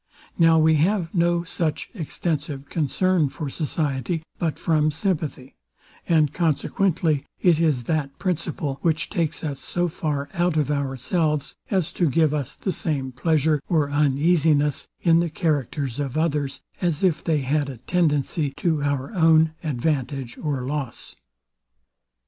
Now 0.39 0.57
we 0.57 0.77
have 0.77 1.13
no 1.13 1.43
such 1.43 1.91
extensive 1.93 2.69
concern 2.69 3.29
for 3.29 3.51
society 3.51 4.23
but 4.39 4.57
from 4.57 4.89
sympathy; 4.89 5.53
and 6.09 6.33
consequently 6.33 7.23
it 7.39 7.59
is 7.59 7.83
that 7.83 8.17
principle, 8.17 8.79
which 8.81 9.11
takes 9.11 9.43
us 9.43 9.59
so 9.59 9.87
far 9.87 10.27
out 10.33 10.57
of 10.57 10.71
ourselves, 10.71 11.53
as 11.69 11.91
to 11.91 12.09
give 12.09 12.33
us 12.33 12.55
the 12.55 12.71
same 12.71 13.11
pleasure 13.11 13.61
or 13.69 13.91
uneasiness 13.91 14.87
in 15.03 15.19
the 15.19 15.29
characters 15.29 15.99
of 15.99 16.17
others, 16.17 16.61
as 16.81 17.03
if 17.03 17.23
they 17.23 17.41
had 17.41 17.69
a 17.69 17.77
tendency 17.77 18.55
to 18.57 18.81
our 18.81 19.13
own 19.13 19.53
advantage 19.63 20.35
or 20.39 20.65
loss. 20.65 21.15